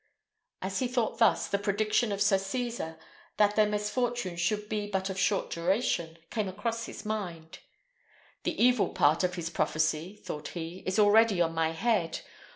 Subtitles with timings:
[0.63, 2.97] As he thought thus, the prediction of Sir Cesar,
[3.37, 7.59] that their misfortune should be but of short duration, came across his mind.
[8.41, 12.21] "The evil part of his prophecy," thought he, "is already on my head.